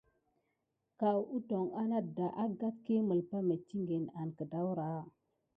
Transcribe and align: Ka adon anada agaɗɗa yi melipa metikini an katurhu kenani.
Ka 0.99 1.09
adon 1.35 1.67
anada 1.81 2.25
agaɗɗa 2.43 2.93
yi 2.95 3.05
melipa 3.07 3.37
metikini 3.49 4.11
an 4.19 4.29
katurhu 4.37 4.73
kenani. 4.77 5.09